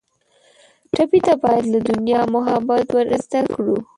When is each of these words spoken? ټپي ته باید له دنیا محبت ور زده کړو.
ټپي 0.93 1.19
ته 1.25 1.33
باید 1.43 1.63
له 1.73 1.79
دنیا 1.89 2.21
محبت 2.33 2.87
ور 2.95 3.07
زده 3.23 3.41
کړو. 3.53 3.77